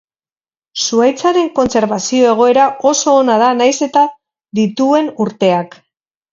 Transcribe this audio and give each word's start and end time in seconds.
Zuhaitzaren 0.85 1.51
kontserbazio 1.59 2.25
egoera 2.31 2.65
oso 2.93 3.15
ona 3.21 3.37
da 3.45 3.53
nahiz 3.61 3.77
eta 3.91 4.07
dituen 4.63 5.15
urteak. 5.29 5.83